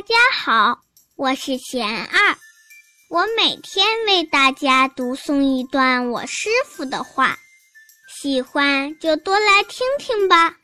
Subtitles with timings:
[0.00, 0.78] 大家好，
[1.14, 2.36] 我是贤二，
[3.10, 7.36] 我每天为大家读诵一段我师傅的话，
[8.08, 10.56] 喜欢就多来听听吧。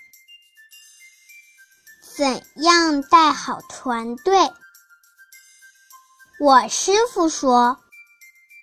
[2.16, 4.38] 怎样带好团队？
[6.40, 7.78] 我师傅说，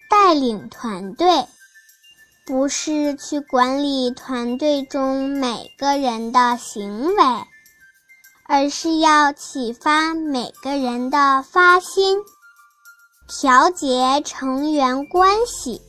[0.09, 1.45] 带领团队
[2.47, 7.23] 不是去管理团队中每个人的行为。
[8.55, 12.19] 而是要启发每个人的发心，
[13.27, 15.81] 调节成员关系。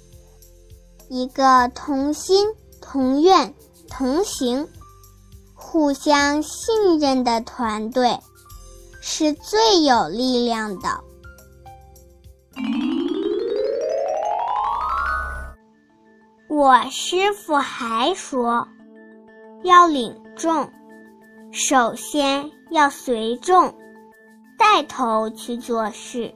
[1.11, 2.47] 一个同心、
[2.81, 3.55] 同愿、
[3.91, 4.67] 同行、
[5.53, 8.19] 互相信任的团队，
[9.03, 11.05] 是最有力量的。
[16.49, 18.67] 我师傅还说，
[19.65, 20.67] 要领众。
[21.57, 23.73] 首先要随众，
[24.59, 26.35] 带头去做事，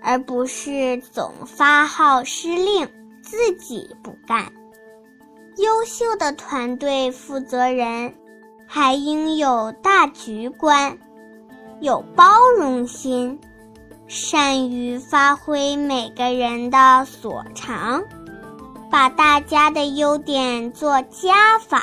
[0.00, 2.88] 而不是总发号施令，
[3.20, 4.50] 自己不干。
[5.58, 8.14] 优秀的团队负责人
[8.66, 10.98] 还应有大局观，
[11.80, 12.24] 有包
[12.56, 13.38] 容心，
[14.06, 18.02] 善于发挥每个人的所长，
[18.90, 21.82] 把大家的优点做加法。